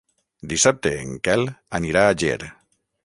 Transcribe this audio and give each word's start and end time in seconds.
Dissabte 0.53 0.93
en 1.01 1.13
Quel 1.27 1.45
anirà 1.81 2.07
a 2.07 2.17
Ger. 2.25 2.39